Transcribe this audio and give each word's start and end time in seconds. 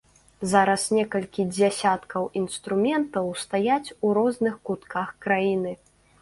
Зараз 0.51 0.85
некалькі 0.99 1.43
дзясяткаў 1.55 2.25
інструментаў 2.41 3.29
стаяць 3.43 3.93
у 4.07 4.15
розных 4.21 4.57
кутках 4.71 5.13
краіны. 5.29 5.77